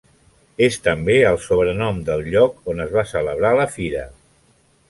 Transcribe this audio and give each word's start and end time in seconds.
És 0.67 0.77
també 0.87 1.17
el 1.33 1.37
sobrenom 1.43 2.01
del 2.09 2.25
lloc 2.31 2.73
on 2.73 2.83
es 2.87 2.97
va 2.99 3.07
celebrar 3.15 3.53
la 3.63 3.71
fira. 3.79 4.09